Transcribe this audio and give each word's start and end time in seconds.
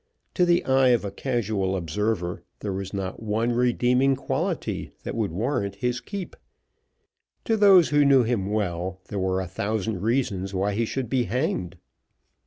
To 0.33 0.45
the 0.45 0.65
eye 0.65 0.87
of 0.87 1.05
a 1.05 1.11
casual 1.11 1.75
observer, 1.75 2.43
there 2.61 2.73
was 2.73 2.91
not 2.91 3.21
one 3.21 3.51
redeeming 3.51 4.15
quality 4.15 4.89
that 5.03 5.13
would 5.13 5.31
warrant 5.31 5.75
his 5.75 5.99
keep; 6.01 6.35
to 7.45 7.55
those 7.55 7.89
who 7.89 8.03
knew 8.03 8.23
him 8.23 8.47
well, 8.49 8.99
there 9.09 9.19
were 9.19 9.39
a 9.41 9.47
thousand 9.47 10.01
reasons 10.01 10.55
why 10.55 10.73
he 10.73 10.85
should 10.85 11.07
be 11.07 11.25
hanged. 11.25 11.77